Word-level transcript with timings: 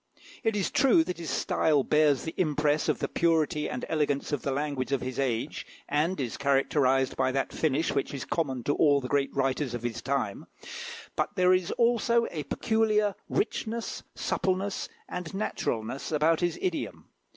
It 0.43 0.55
is 0.55 0.71
true 0.71 1.03
that 1.03 1.19
his 1.19 1.29
style 1.29 1.83
bears 1.83 2.23
the 2.23 2.33
impress 2.35 2.89
of 2.89 2.97
the 2.97 3.07
purity 3.07 3.69
and 3.69 3.85
elegance 3.87 4.31
of 4.31 4.41
the 4.41 4.49
language 4.49 4.91
of 4.91 5.01
his 5.01 5.19
age, 5.19 5.63
and 5.87 6.19
is 6.19 6.37
characterised 6.37 7.15
by 7.15 7.31
that 7.33 7.53
finish 7.53 7.93
which 7.93 8.11
is 8.11 8.25
common 8.25 8.63
to 8.63 8.73
all 8.73 8.99
the 8.99 9.07
great 9.07 9.29
writers 9.35 9.75
of 9.75 9.83
his 9.83 10.01
time; 10.01 10.47
but 11.15 11.35
there 11.35 11.53
is 11.53 11.69
also 11.73 12.25
a 12.31 12.41
peculiar 12.45 13.13
richness, 13.29 14.01
suppleness, 14.15 14.89
and 15.07 15.35
naturalness 15.35 16.11
about 16.11 16.39
his 16.39 16.57
idiom. 16.63 17.07